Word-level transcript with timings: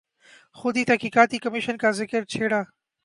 خود 0.55 0.77
ہی 0.77 0.83
تحقیقاتی 0.85 1.37
کمیشن 1.37 1.77
کا 1.77 1.91
ذکر 1.91 2.23
چھیڑا۔ 2.23 2.61